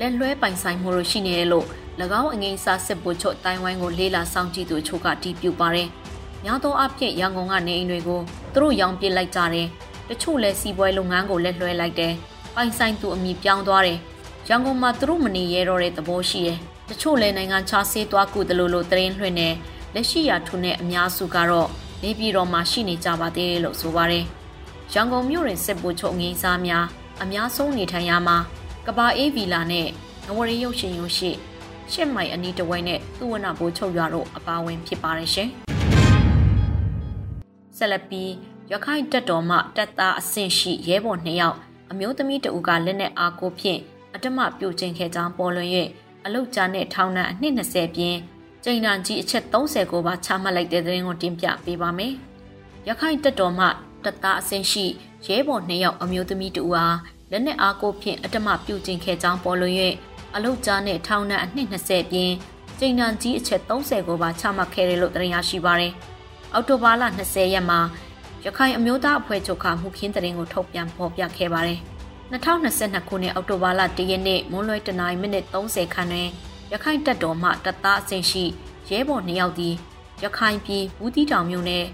[0.00, 1.66] လက်လွဲပိုင်ဆိုင်မှုတို့ရှိနေတယ်လို့၎
[2.20, 5.88] င်းအငိမ့်စားစစ်ဗိုလ်ချုပ်တိုင်ဝိုင်းကိုလေးလာစောင့်ကြည့်သူအချို့ကတည်ပြုပါတယ်။
[6.44, 8.20] များသောအားဖြင့်ရန်ကုန်ကနေအိမ်တွေကို
[8.52, 9.68] သူတို့ရောင်းပစ်လိုက်ကြတယ်။
[10.08, 12.12] တချို့လည်းစီးပွားလုပ်ငန်းကိုလက်လွှဲလိုက်တယ်။
[12.54, 13.98] ပိုင်ဆိုင်သူအမိပြောင်းသွားတယ်။
[14.48, 19.48] ရန်ကုန်မှာသူတို့မနေရတော့တဲ့သဘောရှိတယ်။တချို့လည်းနိုင်ငံခြားဆေးသွားကူတယ်လို့လို့သတင်းလွှင့်နေ
[19.94, 21.68] လက်ရှိရာထုနဲ့အများစုကတော့
[22.02, 24.26] နေပြည်တော်မှာရှိနေကြပါသေးတယ်လို့ဆိုပါတယ်။
[24.94, 26.84] ရန်ကုန်မြို့တွင်စစ်ဗိုလ်ချုပ်ငင်းစားများ
[27.22, 28.36] အများဆုံးနေထိုင်ရမှာ
[28.86, 29.88] ကဘာအေးဗီလာနဲ့
[30.26, 31.30] နဝရရုပ်ရှင်ရုံရှိ
[31.92, 35.48] ရှစ်မိုင်အနီးတစ်ဝိုင်းနဲ့သူဝနဘိုးချုပ်ရွာတို့အပါအဝင်ဖြစ်ပါတယ်ရှင်။
[37.76, 38.30] ဆက်လက်ပြီး
[38.72, 41.56] ရခိုင်တပ်တော်မှတပ်သားအဆင့်ရှိရဲဘော်2ယောက်
[41.90, 43.80] အမျိုးသမီးတဦးကလက်နက်အားကိုဖြင့်
[44.14, 45.70] အတမပြုတ်ကျင်ခဲ့ကြောင်းပေါ်လွင်၍
[46.24, 48.18] အလုတ်ကြားနဲ့ထောင်နှံအနှစ်20ပြင်း
[48.64, 52.12] ကျိန်တန်ကြီးအချက်30ကိုပါချမှတ်လိုက်တဲ့သတင်းကိုတင်ပြပေးပါမယ်။
[52.88, 53.68] ရခိုင်တပ်တော်မှ
[54.04, 54.86] တပ်သားအဆင့်ရှိ
[55.26, 56.96] ရဲဘော်2ယောက်အမျိုးသမီးတဦးအား
[57.30, 59.74] လက်နက်အားကိုဖြင့်အတမပြုတ်ကျင်ခဲ့ကြောင်းပေါ်လွင်၍
[60.34, 62.34] အလုတ်ကြားနဲ့ထောင်နှံအနှစ်20ပြင်း
[62.78, 65.92] ကျိန်တန်ကြီးအချက်30ကိုပါချမှတ်ခဲ့တယ်လို့သတင်းရရှိပါရယ်။
[66.52, 67.80] အောက်တိုဘာလ20ရက်မှာ
[68.44, 71.78] ရခိုင်အမျိုးသားအဖွဲ့ချုပ်ကမှုခင်းတရင်ကိုထုတ်ပြန်ဖော်ပြခဲ့ပါတယ်။
[72.32, 76.28] 2022ခုနှစ်အောက်တိုဘာလ1ရက်နေ့မွန်းလွဲတနာရီမိနစ်30ခန်းတွင်
[76.72, 78.44] ရခိုင်တပ်တော်မှတပ်သားအဆင့်ရှိ
[78.88, 79.74] ရဲဘော်2ယောက်သည်
[80.24, 81.84] ရခိုင်ပြည်ဘူးတီတောင်မြို့နယ်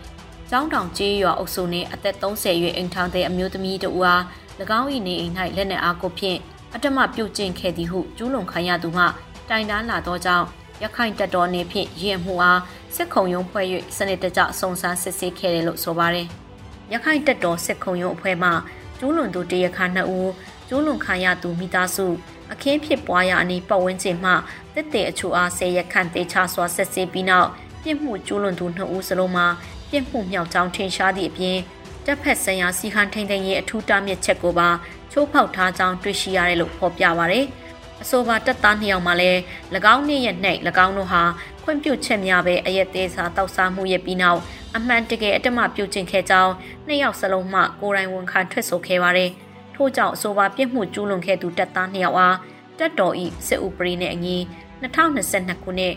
[0.51, 4.23] ကျောင်းတောင်ကျေးရွာအုပ်စုနှင့်အသက်30ရွယ်အိမ်ထောင်တဲ့အမျိုးသမီးတို့အား၎
[4.79, 6.39] င်း၏နေအိမ်၌လက်နက်အားကိုဖြင့်
[6.75, 9.05] အတမပြုတ်ကျင့်ခဲ့သည်ဟုကျူးလွန်ခံရသူမှ
[9.49, 10.47] တိုင်တန်းလာသောကြောင့်
[10.83, 12.61] ရခိုင်တပ်တော်နေဖြင့်ရင်မှုအား
[12.97, 16.27] စစ်ခုံရုံးဖွဲ့၍စနစ်တကျစုံစမ်းစစ်ဆေးခဲ့တယ်လို့ဆိုပါတယ်။
[16.93, 18.51] ရခိုင်တပ်တော်စစ်ခုံရုံးအဖွဲ့မှ
[18.99, 20.31] ကျူးလွန်သူတရခါနှစ်ဦး
[20.69, 22.07] ကျူးလွန်ခံရသူမိသားစု
[22.53, 24.33] အခင်းဖြစ်ပွားရာအနီးပတ်ဝန်းကျင်မှ
[24.75, 27.49] တစ်တေအချို့အားဆယ်ရက်ခန့်တေချစွာဆက်ဆေးပြီးနောက်
[27.83, 29.47] ပြစ်မှုကျူးလွန်သူနှစ်ဦးစလုံးမှာ
[29.91, 31.59] ပြစ်မှုမြောက်ကြောင်းထင်ရှားသည့်အပြင်
[32.05, 34.69] တပ်ဖက်ဆိုင်ရာစီဟန်ထိန်ထိန်ရဲ့အထူးတားမြစ်ချက်ကိုပါ
[35.13, 37.47] ချိုးဖောက်ထားကြောင်းတွေ့ရှိရတယ်လို့ဖော်ပြပါရယ်။
[38.03, 39.39] အဆိုပါတပ်သားနှစ်ယောက်မှလည်း၎
[39.95, 40.37] င်းနေ့ရက်၌၎
[40.85, 41.23] င်းတို့ဟာ
[41.65, 44.41] ခွင့်ပြုချက်များပဲအရက်သေးစာတောက်စားမှုရဲ့ပြီးနောက်
[44.77, 46.53] အမှန်တကယ်အတ္တမပြုတ်ကျင်ခဲ့ကြောင်း
[46.87, 49.31] နှစ်ယောက်စလုံးမှကိုယ်တိုင်ဝန်ခံထွက်ဆိုခဲ့ပါတယ်။
[49.75, 52.37] ထို့ကြောင့်အဆိုပါပြစ်မှုကျူးလွန်ခဲ့သူတပ်သားနှစ်ယောက်အား
[52.79, 53.15] တပ်တော်၏
[53.47, 54.37] စစ်ဥပဒေနှင့်အညီ
[54.83, 55.95] 2022ခုနှစ်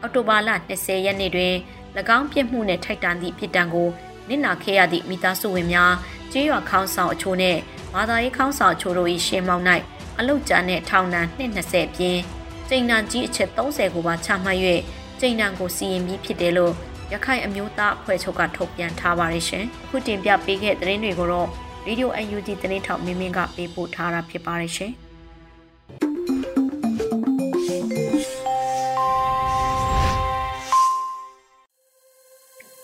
[0.00, 1.54] အောက်တိုဘာလ20ရက်နေ့တွင်၎
[1.98, 3.88] င်းပြစ်မှုနှင့်ထိုက်တန်သည့်ဖြစ်တံကို
[4.28, 5.92] နစ်နာခဲ့ရသည့်မိသားစုဝင်များ
[6.32, 7.58] ကျေးရွာခေါင်းဆောင်အချို့နှင့်
[7.94, 9.64] ဘာသာရေးခေါင်းဆောင်အချို့တို့၏ရှေ့မှောက်၌
[10.18, 12.20] အလုတ်ကြနဲ့ထောင်ဒဏ်220ပြင်း
[12.68, 14.58] ကျိန်နံကြီးအချက်30ကိုပါချမှတ်၍
[15.20, 16.74] ကျိန်နံကိုစီရင်ပြီးဖြစ်တယ်လို့
[17.12, 21.48] ရခိုင်အမျိုးသားအဖွဲ့ချုပ်ကထုတ်ပြန်ထားပါတယ်ရှင်။အခုတင်ပြပေးခဲ့တဲ့သတင်းတွေကိုတော့
[21.86, 24.92] Radio UNG သတင်းထောက်မင်းမင်းကပေးပို့ထားတာဖြစ်ပါတယ်ရှင်။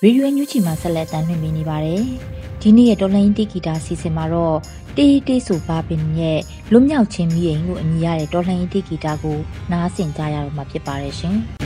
[0.04, 2.02] ရေဒီယိုညူချီမှာဆက်လက်တင်ပြနေပါတယ်။
[2.60, 4.56] ဒီနေ့ရဲ့တော်လိုင်းတီဂီတာစီစဉ်မှာတော့
[4.96, 6.40] တေးတေးဆိုပါပင်ရဲ့
[6.72, 9.38] လွတ်မြောက်ခြင်းမိရင်ကိုအမည်ရတဲ့တော်လှန်ရေးတေးဂီတာကို
[9.72, 11.36] နားဆင်ကြရတော့မှာဖြစ်ပါတယ်ရှင်။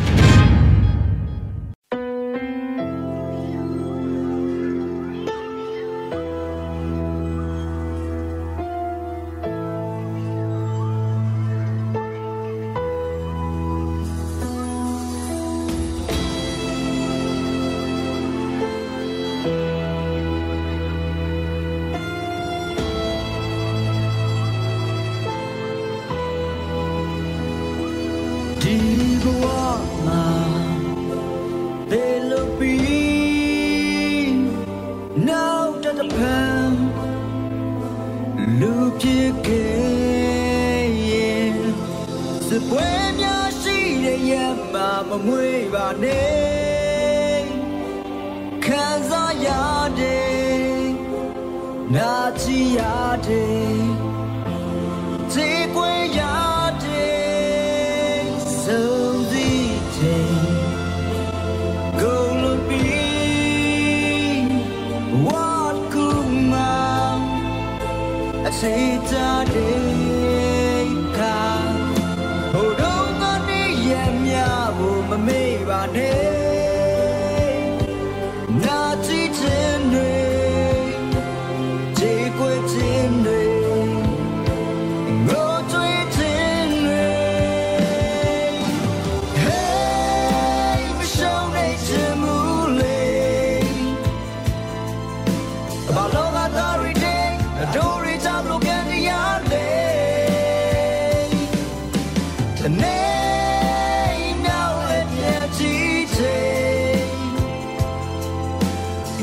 [48.64, 49.48] ခံစားရ
[49.98, 50.90] တဲ့
[51.94, 52.80] နာချီရ
[53.26, 53.80] တဲ့
[55.32, 56.20] ဈေးကွယ်ရ
[56.82, 57.20] တဲ့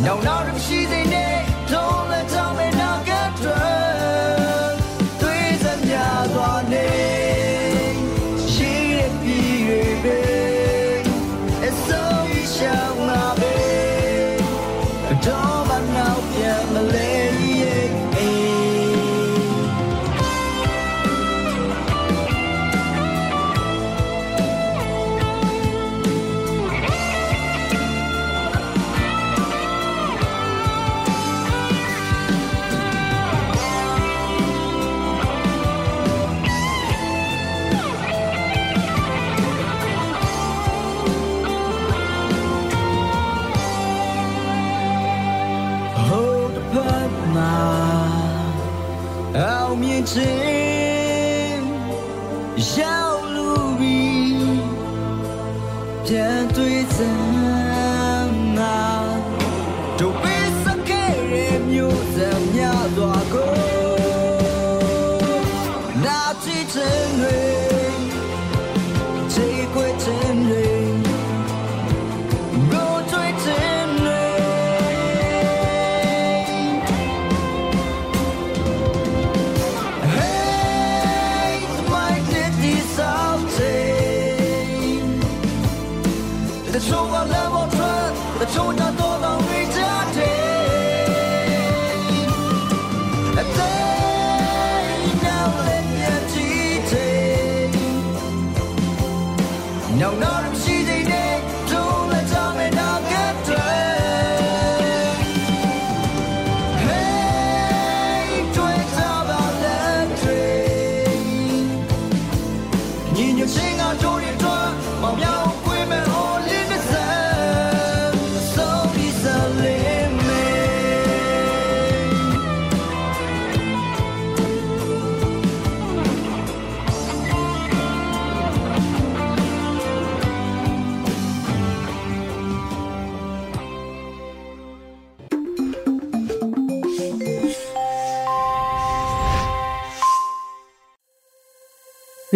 [0.07, 0.86] Don't know if she's
[52.59, 54.33] Shall Louis
[56.05, 56.97] ပြန်တွေ့စ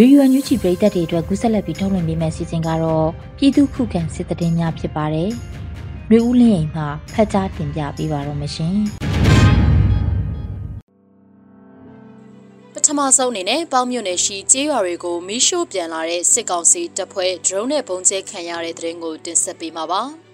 [0.01, 5.29] ရေဒီယိုညူချီပရိသတ်တွေအတွက်ကူးဆက်လက်ပြီးထုတ်လွှင့်ပေးမယ့်စီစဉ်ကတော့ပြည်သူခုခံစစ်တရင်များဖြစ်ပါတယ်။
[6.09, 6.83] မျိုးဦးလင်းအိမ်မှ
[7.13, 8.75] ဖတ်ကြားတင်ပြပေးပါတော့မရှင်။
[12.73, 20.03] ပထမဆုံးအနေနဲ့ပေါင်းမြို့နယ်ရှိကျေးရွာတွေကိုမီးရှို့ပြန်လာတဲ့စစ်ကောင်စီတပ်ဖွဲ့ဒရုန်းနဲ့ပုံကျဲခံရတဲ့တဲ့ရင်ကိုတင်ဆက်ပေးမှာပါ။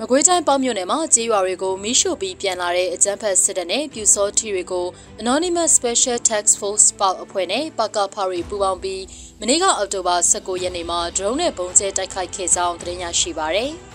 [0.00, 4.86] မကွေးတိုင်းပေါင်းမြို့နယ်မှာကျေးရွာတွေကိုမီးရှို့ပြီးပြန်လာတဲ့အကြမ်းဖက်စစ်တပ်နဲ့ပြူစောထီတွေကို
[5.22, 9.02] Anonymous Special Task Force ပေါအဖွဲ့နဲ့ပကဖရီပူးပေါင်းပြီး
[9.40, 13.72] မနေ့ကအောက်တိုဘာ19ရက်နေ့မှာဒရုန်းနဲ့ပုံကျဲတိုက်ခိုက်ခဲ့ကြောင်းသတင်းရရှိပါရယ်။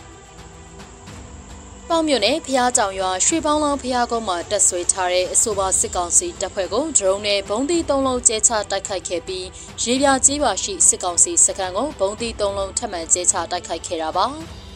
[1.89, 9.47] ပေါင်းမြို့နယ်ဖျားကြောင်ရွာရွှေပေါင်းလောင်းဖျားကုန်းမှာတက်ဆွေထားတဲ့အဆိုပါစစ်ကောင်စီတပ်ဖွဲ့ကိုဒရုန်းနဲ့ဘုံသီး၃လုံးကျဲချတိုက်ခိုက်ခဲ့ပြီး
[9.83, 14.27] ရေပြကျေးပါရှိစစ်ကောင်စီစခန်းကိုဘုံသီး၃လုံးထပ်မံကျဲချတိုက်ခိုက်ခဲ့တာပါ။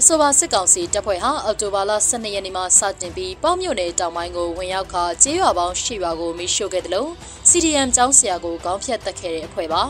[0.00, 7.10] အဆိုပါစစ်ကောင်စီတပ်ဖွဲ့ဟာအောက်တိုဘာလ12ရက်နေ့မှာစတင်ပြီးပေါင်းမြို့နယ်တောင်ပိုင်းကိုဝင်ရောက်ခါကျေးရွာပေါင်း၈ရွာကိုမီးရှို့ခဲ့တယ်လို့
[7.50, 9.82] CDM ကျောင်းဆရာကိုခေါင်းဖြတ်တက်ခဲ့တဲ့အဖွဲ့ပါ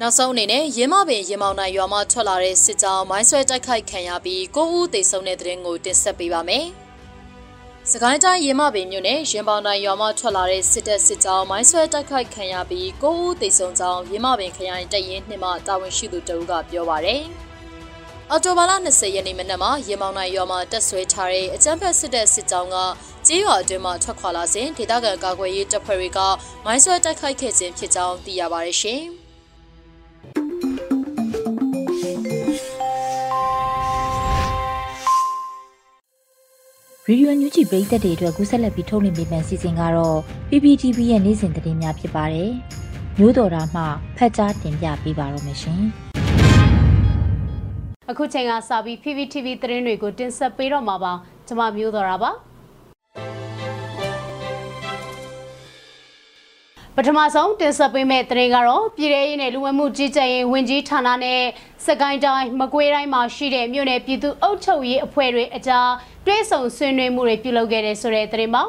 [0.00, 6.66] နောက်ဆုံးအနေနဲ့ရင်းမပင်ရင်မောင်နိုင်ရွာမှထွက်လာတဲ့စစ်ကြောင်းမိုင်းဆွဲတိုက်ခိုက်ခံရပြီးကိုဦးသေဆုံးတဲ့တဲ့ရင်ကိုတင်ဆက်ပေးပါမယ်
[7.90, 17.24] စကိုင်းတိုင်းရေမပင်မြို့နယ်ရင်ပေါင်တိုင်းရွာမှထွက်လာတဲ့စစ်တပ်စစ်ကြောင်းမိုင်းဆွဲတိုက်ခိုက်ခံရပြီး၉ဦးသေဆုံးကြောင်းရေမပင်ခရိုင်တပ်ရင်းနှင့်မှတာဝန်ရှိသူတအုပ်ကပြောပါရယ်။
[18.30, 22.76] အော်တိုဘာလ20ရက်နေ့မနက်မှာရေမောင်နိုင်ရွာမှာတက်ဆွဲထားတဲ့အကြမ်းဖက်စစ်တပ်စစ်ကြောင်းက
[23.26, 26.18] ကြေးရွာအတွင်းမှာထွက်ခွာလာစဉ်ဒေသခံကာကွယ်ရေးတပ်ဖွဲ့တွေက
[26.64, 29.02] မိုင်းဆွဲတိုက်ခိုက်ခဲ့ခြင်းဖြစ်ကြောင်းသိရပါတယ်ရှင်။
[37.06, 42.50] ရေဒီယိုညူဂျီပရိသတ်တွေအတွက်ကူးဆက်လက်ပြီးထုတ်လွှင့်ပေးမယ့်စီစဉ်ကတော့ PPTV ရဲ့နေ့စဉ်သတင်းများဖြစ်ပါတယ်။
[43.18, 43.82] မျိုးတော်တာမှ
[44.16, 45.84] ဖတ်ကြားတင်ပြပေးပါတော့မယ်ရှင်။
[48.12, 51.12] အခုချိန်ကစပြီး PPTV သတင်းတွေကိုတင်ဆက်ပေးတော့မှာပါ။
[51.46, 52.30] ကျွန်မမျိုးတော်တာပါ။
[56.96, 61.42] ပထမဆုံးတင်ဆက်ပေးမယ့်သတင်းကတော့ပြည်ထရေးနဲ့လူဝင်မှုကြီးကြပ်ရေးဝန်ကြီးဌာနနဲ့
[61.86, 65.90] စကိုင်းတိုင်းမကွေးတိုင်းမှာရှိတဲ့မြို့နယ်ပြည်သူ့အုပ်ချုပ်ရေးအဖွဲ့တွေအကြား
[66.26, 68.62] တွဲဆောင်ဆွေးနွေးမှုတွေပြုလုပ်ခဲ့တဲ့ဆိုတဲ့သတင်းပါ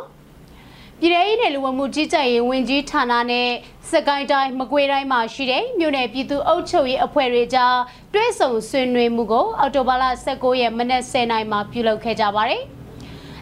[1.02, 3.50] ပြည်ထရေးနဲ့လူဝင်မှုကြီးကြပ်ရေးဝန်ကြီးဌာနနဲ့
[3.90, 7.78] စကိုင်းတိုင်းမကွေးတိုင်းမှာရှိတဲ့မြို့နယ်ပြည်သူ့အုပ်ချုပ်ရေးအဖွဲ့တွေကြား
[8.14, 12.64] တွဲဆောင်ဆွေးနွေးမှုကိုအော်တိုဘာလ19ရက်မနက်10:00နာရီမှာပြုလုပ်ခဲ့ကြပါတယ်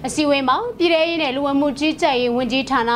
[0.06, 2.92] အစည်းအဝေးမှာပြည်ထရေးနဲ့လူဝင်မှုကြီးကြပ်ရေးဝန်ကြီးဌာန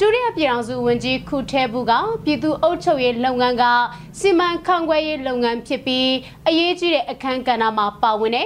[0.00, 1.92] ဒုတိယပြည်ထောင်စုဝန်ကြီးခုထဲဘူးက
[2.24, 3.64] ပြည်သူ့အုပ်ချုပ်ရေးလုပ်ငန်းက
[4.20, 6.08] စီမံခန့်ခွဲရေးလုပ်ငန်းဖြစ်ပြီး
[6.48, 8.44] အရေးကြီးတဲ့အခန်းကဏ္ဍမှာပါဝင်နေ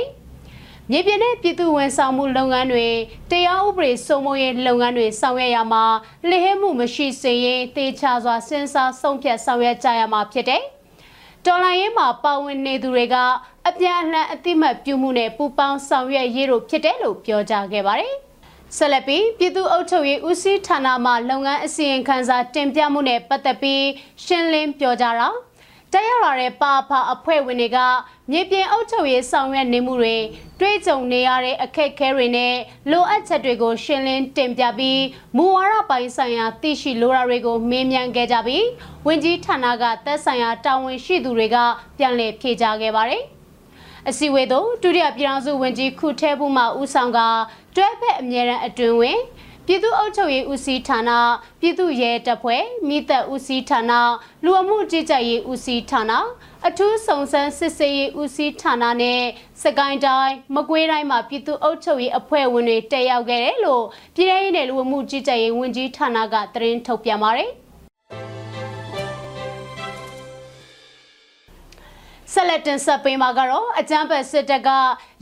[0.94, 2.88] မြေပြင်နဲ့ပြည်သူဝန်ဆောင်မှုလုပ်ငန်းတွေ
[3.31, 5.85] တရားဥပဒေစိုးမိုးရေးလုပ်ငန်းတွေဆောင်ရွက်ရမှာ
[6.28, 10.62] လစ်ဟဲမှုမရှိစေရင်တေချာစွာစဉ်းစားဆုံးဖြတ်ဆောင်ရွက်ကြရမှာဖြစ်တယ်။
[11.44, 13.16] တော်လိုင်းရေးမှာပါဝင်နေသူတွေက
[13.68, 18.14] အပြန်အလှန်အတိမတ်ပြုမှုနဲ့ပူးပေါင်းဆောင်ရွက်ရေးတို့ဖြစ်တယ်လို့ပြောကြားခဲ့ပါတယ်။
[18.76, 23.85] ဆက်လက်ပြီးပြည်သူ့အုပ်ချုပ်ရေးဦးစီးဌာနမှလုပ်ငန်းအစီရင်ခံစာတင်ပြမှုနဲ့ပတ်သက်ပြီး
[24.24, 25.28] ရှင်းလင်းပြောကြားတာ
[25.92, 27.78] တက်ရောက်လာတဲ့ပါဖာအဖွဲ့ဝင်တွေက
[28.31, 30.16] မြေပြင်အုပ်ချုပ်ရေးဆောင်ရွက်နေမှုတွေ
[30.61, 32.55] တွေ့ကြုံနေရတဲ့အခက်အခဲတွေနဲ့
[32.90, 35.02] လိုအပ်ချက်တွေကိုရှင်းလင်းတင်ပြပြီး
[35.37, 38.66] မူဝါဒပိုင်းဆိုင်ရာသိရှိလိုတာတွေကိုမေးမြန်းခဲ့ကြပြီး
[39.07, 41.57] ဝင်ကြီးဌာနကသက်ဆိုင်ရာတာဝန်ရှိသူတွေက
[41.98, 43.22] ပြန်လည်ဖြေကြားခဲ့ပါတယ်။
[44.09, 47.20] အစည်းအဝေးသို့ဒုတိယပြည်ထောင်စုဝန်ကြီးခုထဲဘူးမှဦးဆောင်က
[47.76, 49.18] တွဲဖက်အမြဲတမ်းအတွင်ဝင်
[49.66, 51.11] ပြည်သူ့အုပ်ချုပ်ရေးဦးစီးဌာန
[51.61, 53.92] ပြည်သူ့ရဲတပ်ဖွဲ့မိသက်ဦးစီးဌာန
[54.44, 56.12] လူအမှုကြီးကြပ်ရေးဦးစီးဌာန
[56.68, 59.22] အထူးစုံစမ်းစစ်ဆေးရေးဦးစီးဌာနနဲ့
[59.62, 63.85] စကိုင်းတိုင်းမကွေးတိုင်းမှာပြည်သူ့အုပ်ချုပ်ရေးအဖွဲ့ဝင်တွေတက်ရောက်ခဲ့တယ်လို့
[64.16, 67.51] ပြည်ထောင်ရေးနယ်လူအမှုကြီးကြပ်ရေးဝန်ကြီးဌာနကသတင်းထုတ်ပြန်ပါတယ်
[72.34, 74.68] ဆက်လက်တင်ဆက်ပေးမှာကတော့အကြမ်းဖက်စစ်တပ်က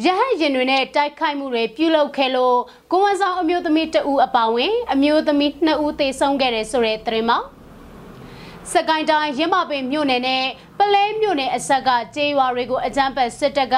[0.04, 2.58] ရဟတ်ရင်တွေနဲ့တိုက်ခိုက်မှုတွေပြုလုပ်ခဲ့လို့
[2.92, 7.38] ကိုဝန်ဆောင်အမျိုးသမီးတဦးအပါအဝင်အမျိုးသမီး2ဦးသေဆုံးခဲ့တယ်ဆိုတဲ့သတင်းမှာ
[8.72, 10.44] စကိုင်းတိုင်းရင်းမပင်မြို့နယ်နဲ့
[10.78, 13.76] ပလဲမြို့နယ်အဆက်ကကျေးရွာတွေကိုအကြမ်းဖက်စစ်တပ်က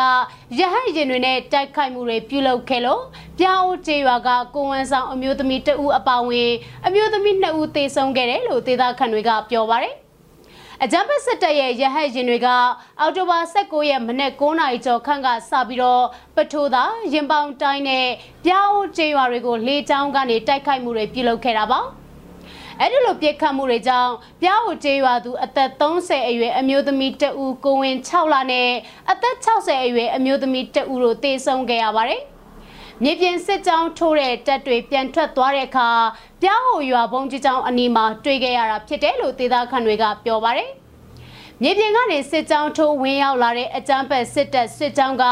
[0.59, 3.03] ရဟတ်ရင်တွေနဲ့တိုက်ခိုက်မှုတွေပြုလုပ်ခဲ့လို့
[3.39, 6.53] ပြောင်းကျေးရွာကကိုဝန်ဆောင်အမျိုးသမီးတဦးအပါအဝင်
[6.87, 10.02] အမျိုးသမီး2ဦးသေဆုံးခဲ့တယ်လို့ဒေသခံတွေကပြောပါတယ်
[10.85, 12.49] အကြမ်းဖက်စစ်တပ်ရဲ့ရဟတ်ရင်တွေက
[13.01, 16.05] အောက်တိုဘာ16ရက်မနေ့9နာရီကျော်ခန့်ကစပြီးတော့
[16.37, 18.07] ပထိုးသာရင်ပေါင်တိုင်းနဲ့
[18.45, 21.81] ပြောင်းကျေးရွာတွေကိုလေကြောင်းကနေတိုက်ခိုက်မှုတွေပြုလုပ်ခဲ့တာပါ
[22.79, 28.71] အဲ့ဒီလိုပြစ်ခတ်မှုတွေကြောင့်ပြောင်းကျေးရွာသူအသက်30အရွယ်အမျိုးသမီးတဦးကိုဝင်6လနဲ့
[29.11, 32.23] အသက်60အရွယ်အမျိုးသမီးတဦးတို့တေဆုံးခဲ့ရပါတယ်
[33.03, 35.89] မြေပြင်စစ်ကြောင်းထိုးတဲ့တပ်တွေပြန်ထွက်သွားတဲ့အခါ
[36.43, 40.71] ပြောင်းဟိုရွာဘုံကြီးကြောင်းအနီးမှာတွေ့ခဲ့ရတာဖြစ်တယ်လို့ဒေသခံတွေကပြောပါတယ်။
[41.63, 45.25] မြေပြင်ကနေစစ်ကြောင်းထိုးဝင်ရောက်လာတဲ့အကြမ်းဖက်စစ်တပ်စစ်ကြောင်းက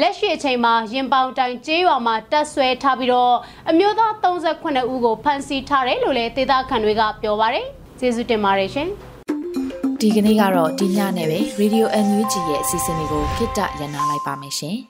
[0.00, 3.34] လက်ရှိအချိန်မှာရင်ပေါင်တိုင်ကျေးရွာမှာတပ်ဆွဲထားပြီးတော့
[3.70, 7.66] အမျိုးသား38ဦးကိုဖမ်းဆီးထားတယ်လို့လည်းဒေသခံတွေကပြောပါတယ်။
[8.00, 8.88] ကျေးဇူးတင်ပါတယ်ရှင်။
[10.00, 14.78] ဒီကနေ့ကတော့ဒီညနဲ့ပဲ Radio NUG ရဲ့အစီအစဉ်လေးကိုခਿੱတရနာလိုက်ပါမယ်ရှင်။